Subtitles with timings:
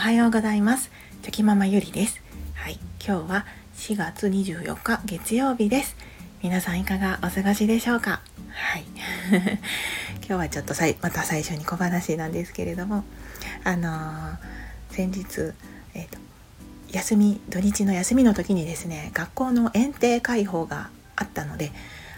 [0.00, 0.90] おはようございます。
[1.20, 2.22] チョキママゆりです。
[2.54, 2.78] はい。
[3.06, 5.94] 今日は4月24日月曜日です。
[6.42, 8.22] 皆さんいかがお過ごしでしょうか？
[8.48, 8.84] はい。
[10.26, 13.04] 今日はちょっとさいまた最初に小話なんですけれども
[13.62, 14.36] あのー、
[14.88, 15.52] 先日
[15.92, 16.18] えっ、ー、と
[16.92, 21.72] 休み土日の休みの時にですね学校の園庭開放があったので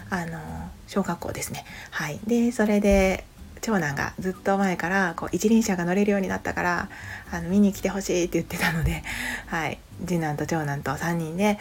[0.09, 0.39] あの
[0.87, 1.65] 小学校ですね。
[1.91, 2.21] はい。
[2.25, 3.25] でそれで
[3.63, 6.89] 長男がずっと前からこう一輪車が乗れるようになったから
[7.31, 9.03] あの見に来てほしいって言ってたので、
[9.47, 11.57] はい、次男と長男と3人で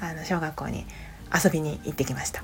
[0.00, 0.86] あの小学校に
[1.32, 2.42] 遊びに行ってきました。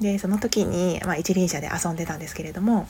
[0.00, 2.88] でその時に、まあ、一輪車で遊んでたんですけれども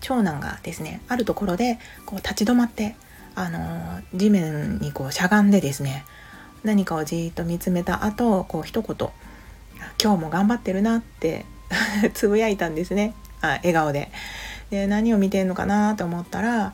[0.00, 2.94] 長男がですねあるところでこう立ち止まって
[3.34, 6.04] あの地面にこうしゃがんでですね
[6.62, 8.96] 何かをじーっと見つめた後こう一言
[10.00, 11.44] 「今日も頑張ってるな」って
[12.14, 14.10] つぶやいたんですねあ笑顔で。
[14.70, 16.72] で何を見てんのかなと思ったら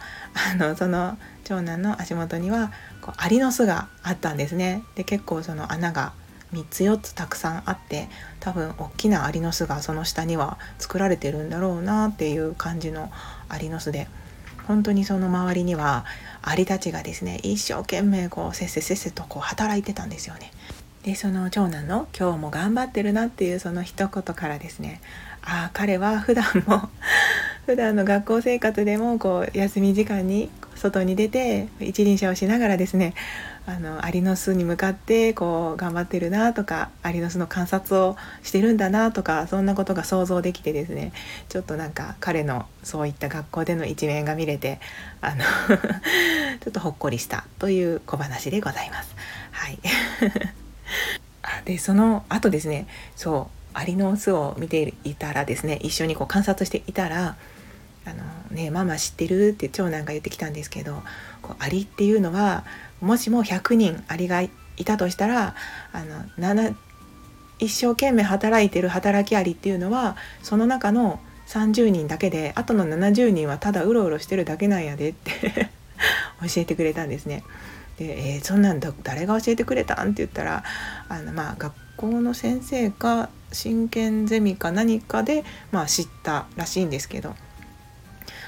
[0.52, 4.82] あのその長男の足元にはこうアリの巣があったんですね。
[4.94, 6.12] で結構その穴が
[6.52, 8.08] 3つ4つたくさんあって
[8.40, 13.10] 多分大きなアリの巣がその下には作られてるんだろうなっていう感じの
[13.48, 14.08] アリの巣で
[14.66, 16.04] 本当にその周りには
[16.42, 20.52] アリたちがですね一生懸命こうせっせせっせとこう働いてたんですよね。
[21.04, 25.00] でその長男の「今日も頑張ってるな」っていうその一言からですね
[25.42, 26.90] ああ彼は普段も
[27.66, 33.14] 普段の学校生活でもこう休み時間に外に出て一輪車をしながらですね
[33.66, 41.12] あのアリの巣に向かってこう頑張ってるなとかアリの巣の観察をしてるんだなとかそんなことが想像できてですね
[41.48, 44.80] ちょっとなんか彼のそういった学校での一面が見れて
[45.20, 45.44] あの
[46.60, 49.14] ちょっとほっこりしたという小話でございます。
[49.52, 49.78] はい
[51.64, 57.36] でその後ですねそうアリの巣を見ていたらですね一緒にこう観察していたら
[58.04, 61.02] 「あのねママ知ってる?」って長男が言ってきたんですけど
[61.40, 62.64] こうアリっていうのは
[63.00, 64.50] もしも100人アリがい
[64.84, 65.54] たとしたら
[65.92, 66.74] あの7
[67.58, 75.70] 一生懸命働いてる働きアリっていうのはその中の30人だけであとの70人はただうろうろしてるだけなんやでって
[76.40, 77.44] 教えてくれたんですね。
[77.98, 80.10] で、えー、そんなんだ誰が教えてくれたん？
[80.10, 80.64] って言ったら
[81.08, 87.34] あの、まあ、学校の先生か真剣ゼミか何かで、まあ、知ったらしいんですけど。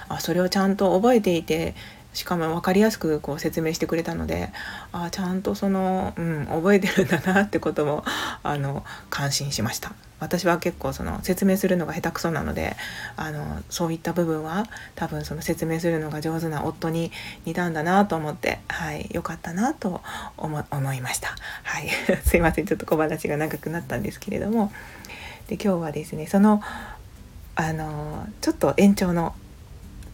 [0.07, 1.75] あそれをちゃんと覚えていて
[2.15, 4.51] しかも分かりやすくこう説明してくれたので
[4.93, 8.05] あちゃんとその、うん、覚えてるんだなってことも
[8.43, 9.93] あの感心しました。
[10.21, 12.77] 私は結構その説明するのが下手くそなので
[13.17, 14.65] あのそういった部分は
[14.95, 17.11] 多分その説明するのが上手な夫に
[17.45, 20.01] 似たんだなと思ってはい良かったなと
[20.39, 21.35] 思いました。
[21.65, 21.91] はい。
[22.25, 22.67] すいません。
[22.67, 24.73] ちょっと小話が長くなったんですけれども。
[25.49, 26.63] で今日はですねその
[27.55, 29.35] あのちょっと延長の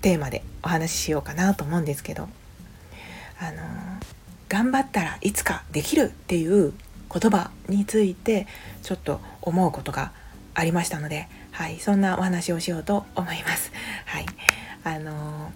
[0.02, 2.28] テーマでお話ししようかなと思うんですけど
[3.40, 3.58] あの
[4.48, 6.72] 頑張ったらいつかできるっていう
[7.12, 8.46] 言葉について
[8.82, 10.12] ちょっと思うことが
[10.54, 13.72] ありましたので、はい、そんなお話をしようと思います。
[14.06, 14.26] はい、
[14.84, 15.52] あの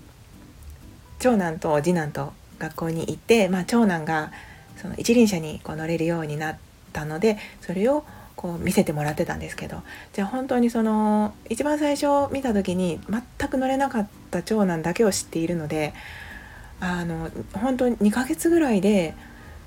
[1.18, 4.32] 長男と次男と学校に行って、まあ、長男が
[4.76, 6.58] その一輪車にこう乗れるようになっ
[6.92, 8.04] たのでそれを
[8.44, 9.78] こう見せてもらってたんですけど
[10.12, 15.94] じゃあ本当にその一番最初見た時に全く乗れなかった長男だけを知っているので
[16.78, 19.14] あの本当に2ヶ月ぐらいで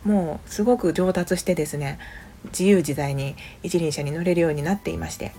[0.04, 1.98] もうすごく上達してですね
[2.50, 5.34] 自由自在に一輪車に乗れるようになっていまして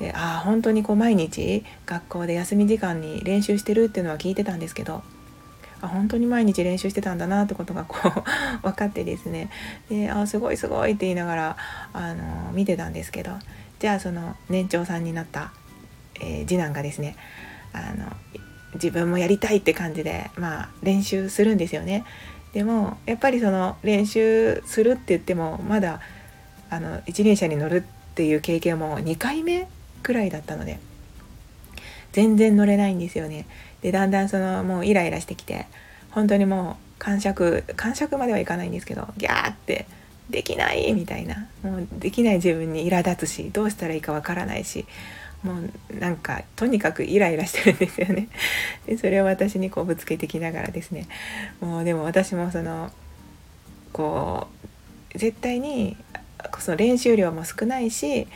[0.00, 5.04] であ本当にこう毎日学校で休み時間に練習してるっていうのは聞いてたんですけど
[5.80, 8.22] あ本当に毎日練習してたんだなってことがこう
[8.62, 9.50] 分かってですね
[9.88, 11.56] であすごいすごいって言いながら
[11.92, 13.32] あの見てたんですけど
[13.78, 15.52] じゃあその年長さんになった、
[16.20, 17.16] えー、次男がですね
[17.72, 18.12] あの
[18.74, 22.04] 自分もやりたいって感じでまあ練習するんですよね。
[22.52, 26.00] でもやっぱりその練習するって言ってもまだ
[26.68, 29.68] あの一輪車に乗るっていう経験も2回目
[30.02, 30.78] くらいだったので
[32.12, 33.46] 全然乗れないんですよね。
[33.82, 35.66] でだんだんそのもうイライラしてきて
[36.10, 39.86] 本当にもう感触感触まではいかないんですけどギャーって
[40.28, 44.86] できないみたいなもうできない自分に苛立つしどうしたらいいかわからないし
[45.42, 48.28] もうなんかとにかくイライラしてるんですよね。
[48.86, 51.06] でそれを私にこうぶつけてきながらですね
[51.60, 52.90] もうでも私もその
[53.92, 54.48] こ
[55.14, 55.96] う絶対に
[56.58, 58.28] その練習量も少ないし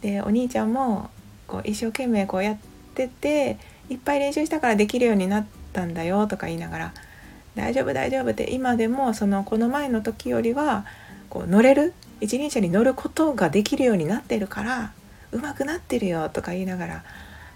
[0.00, 1.10] でお兄ちゃんも
[1.46, 2.56] こう一生懸命こうやっ
[2.94, 3.58] てて
[3.90, 6.94] いっぱい練習したからできるようになったんだよとか言いながら
[7.54, 10.86] 「大丈夫大丈夫」って今でもそのこの前の時よりは
[11.28, 14.92] こう乗れる一輪車に乗ることができるようになってるから
[15.32, 17.04] 上手くなってるよとか言いながら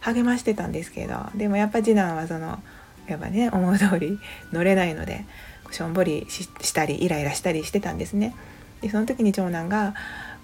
[0.01, 2.59] 励ましてたんですけどでもやっぱ次男はその
[3.07, 4.19] やっぱね思う通り
[4.53, 5.25] 乗れないので
[5.71, 8.35] しょんぼりしたりイライラしたりしてたんですね。
[8.81, 9.95] でその時に長男が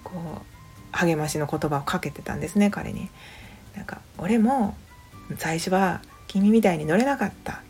[0.03, 3.09] こう励ましの言葉をかけてたんですね彼に。
[3.75, 4.75] なんか俺も
[5.37, 7.61] 最初は君みたいに乗れなかった。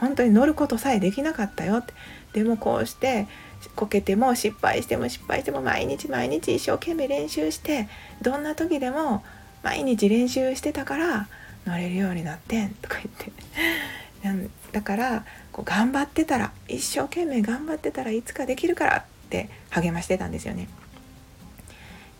[0.00, 1.92] 本当に乗ることさえできなかったよって。
[2.32, 3.26] でもこうして
[3.74, 7.88] こけても失敗しても失敗しても毎日毎日一生懸命練習して
[8.22, 9.24] どんな時でも
[9.62, 11.28] 毎日練習してたから
[11.66, 13.32] 乗れるようになってんとか言って。
[14.72, 20.68] だからこう頑張ってたら一生懸命頑張ってたらいつかできるからって励ましてたんですよね。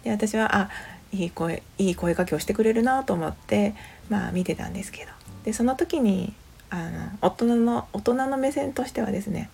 [0.05, 0.70] で私はあ
[1.12, 3.75] いい声いい声かけをしてくれるなと思って
[4.08, 5.10] まあ見てたんですけど
[5.44, 6.34] でその時に
[6.70, 9.50] あの大人の大人の目線としてはですね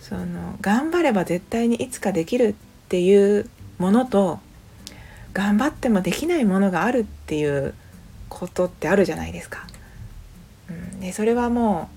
[0.00, 2.54] その頑張れば絶対にいつかできるっ
[2.88, 4.40] ていうものと
[5.32, 7.74] 頑張ってもできないものがあるっていう
[8.28, 9.66] ことってあるじゃないですか。
[10.68, 11.88] うん、でそれはも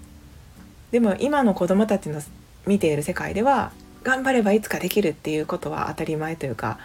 [0.90, 2.22] うでも今の子どもたちの
[2.68, 3.72] 見ている世界では
[4.04, 6.78] 頑張ればいつかできるっていうことは当たり前というか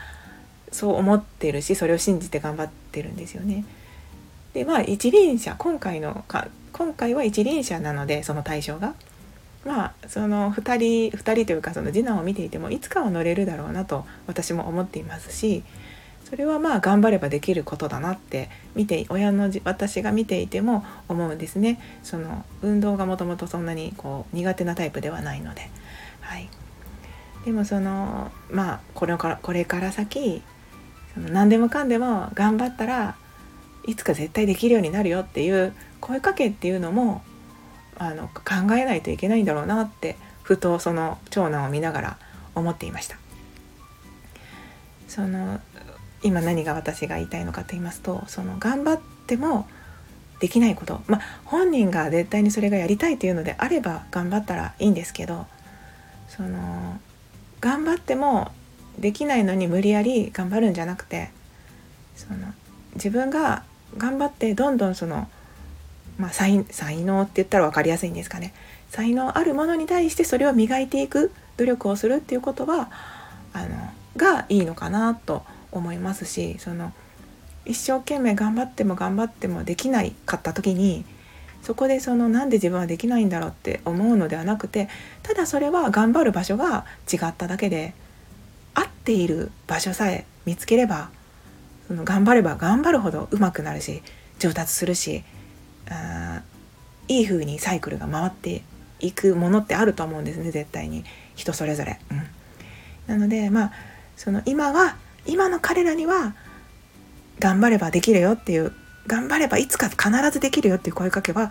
[0.72, 3.64] そう思ってるしそれを信じて頑張ってるんですよね。
[4.54, 8.94] でまあ一輪車今回のか今回は一輪車なのでその対象が。
[9.64, 15.64] まあその2人2人というかその次男を見ていてもいつかは乗れるだろうなと私も思っていますし
[16.24, 21.80] それはまあ頑張ればできることだなって見て親の私が見ていても思うんですね。
[22.02, 25.70] その運動がもともとそんなにこう苦手なタイプではないので。
[26.20, 26.48] はい。
[27.46, 30.42] でもそのまあこれからこれから先
[31.14, 33.16] その何でもかんでも頑張ったら
[33.88, 37.22] いつか絶対できるようになるよっていう声かけっていうのも
[37.96, 42.18] あの考えないといけないんだろうなってふとその長男を見ながら
[42.54, 43.16] 思っていました。
[45.08, 45.60] その
[46.22, 49.66] 今何が私が言いたいのかと言いますとその頑張っても
[50.40, 55.46] できないことまあ本人が絶対にそれがやりたいというのであれば頑張ったらいいんですけど
[56.28, 57.00] その
[57.60, 58.52] 頑張っても
[58.98, 61.30] できないのに無理やり頑張るんじゃなくて
[62.16, 62.52] その
[62.94, 63.64] 自分が
[63.96, 65.28] 頑張ってどんどんその、
[66.18, 68.52] まあ、才才能って言ったら分かりやすいんですかね。
[68.90, 72.90] 才能あるものに対してそれを磨いていく努力をするっていうことは
[73.52, 73.68] あの
[74.16, 75.42] がいいのかなと
[75.72, 76.92] 思いますしその
[77.66, 81.04] 一生懸命頑張っても頑張ってもできないかった時に
[81.62, 84.88] そこでそのなんで自分はできないんだろうって思うのではなくて
[85.22, 87.94] ただそれは頑張る場所が違っただけで
[88.74, 91.10] 合っている場所さえ見つければ
[91.88, 94.02] その頑張れば頑張るほど上手くなるし
[94.38, 95.24] 上達するし
[95.90, 96.42] あ
[97.08, 98.62] いい風にサイクルが回って
[99.00, 101.04] いくものってあると思うんですね絶対に
[101.34, 101.98] 人それぞれ。
[102.10, 102.22] うん、
[103.06, 103.72] なのでまあ
[104.16, 104.96] その今は
[105.26, 106.34] 今の彼らには
[107.38, 108.72] 頑張ればできるよっていう
[109.06, 111.50] 頑張ればいつか必ずできるよっていう声かけは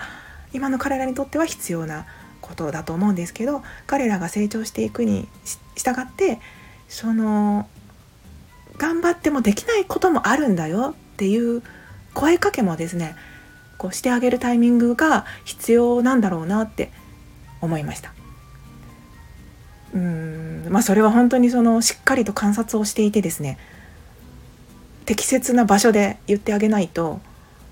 [0.53, 2.05] 今の彼らにとっては必要な
[2.41, 5.27] ことだと思うんですけど彼らが成長していくに
[5.75, 6.39] 従って
[6.87, 7.67] その
[8.77, 11.63] 頑張ってもできないこともあるんだよっていう
[12.13, 13.15] 声かけもですね
[13.77, 16.91] こうしてあげるタイミングが必要なんだろうなって
[17.61, 18.13] 思いました。
[19.93, 23.57] うんまあそれは本当にそのしっかりと観察をしていてですね
[25.05, 27.21] 適切な場所で言ってあげないと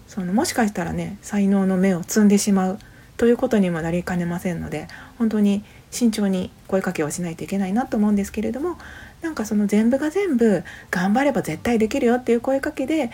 [0.07, 2.79] そのもしかしたらね才能の芽を摘んでしまう
[3.17, 4.87] ということにもなりかねませんので
[5.17, 8.77] 本当に慎重に声かけをしないといけないなと思うんですけれども
[9.25, 13.09] なんかその全部が全部頑張れば絶対できるよっていう声かけで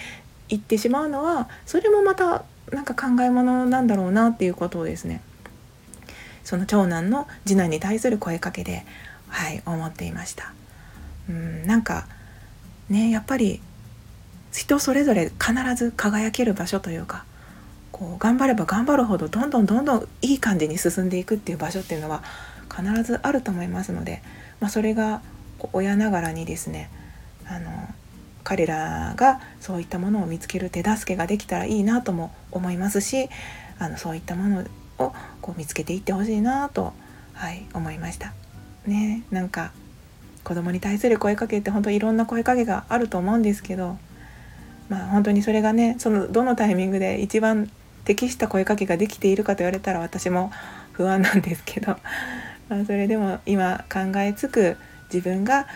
[0.50, 5.22] 言ってしまうのはそれもまたなんか考え物なんだろうなっていうことをですね。
[6.44, 8.84] その長男の次男に対する声かけで
[9.30, 10.52] はい思っていました。
[11.30, 12.08] うんなんか
[12.90, 13.62] ねやっぱり
[14.52, 17.24] 人それぞれ必ず輝ける場所というか
[17.94, 22.22] こう頑張れば頑張るほどどんどんどんどんいい感じに進んでいくっていう場所っていうのは
[22.70, 24.22] 必ずあると思いますので、
[24.60, 25.22] まあ、それが
[25.74, 26.90] 親ながらにですね
[27.48, 27.72] あの
[28.44, 33.30] 彼らがそういったものを見つける手助けができたらいいなとも思いますし
[33.80, 34.66] あのそういったもの
[34.98, 36.94] をこう見つけていってほしいなと、
[37.34, 38.34] はい、思いました。
[38.88, 39.72] ねなんか
[40.44, 43.98] 子供に対する声かけって本当いろんな声かけがあると思うんですけど
[44.90, 47.70] まあ本当にそれがねそのどのタイミングで一番
[48.06, 50.52] 適した声かけができているかと言われたら私も
[50.94, 51.96] 不安なんですけど、
[52.70, 54.78] まあ、それでも今考えつく
[55.14, 55.68] 自分が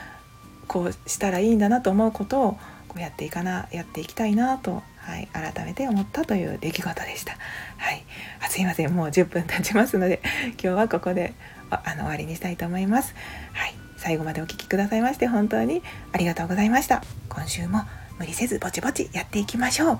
[0.68, 2.52] こうしたらいいんだなと思うことを
[2.88, 7.34] こうやっていかなやっていきたいなと、はい、改めて思ったという出来事でした。
[7.78, 8.04] はい、
[8.42, 10.22] あすいませんもう10分経ちますので
[10.62, 11.34] 今日はここで
[11.70, 13.14] あの終わりにしたいと思います。
[13.54, 17.04] はい、最後までお聴きくださいまして本当にありがとうございました。
[17.30, 17.84] 今週も
[18.18, 20.00] 無理せずぼちぼちやっていきましょう。